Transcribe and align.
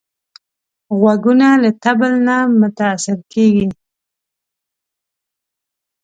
غوږونه 0.99 1.47
له 1.63 1.71
طبل 1.83 2.11
نه 2.27 2.37
متاثره 2.59 3.17
کېږي 3.33 3.67